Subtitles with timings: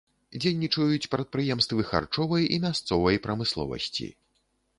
[0.43, 4.11] Дзейнічаюць прадпрыемствы харчовай і мясцовай прамысловасці.